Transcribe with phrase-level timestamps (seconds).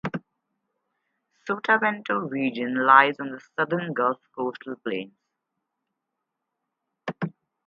[1.45, 5.11] Sotavento Region lies on the southern Gulf Coastal Plain.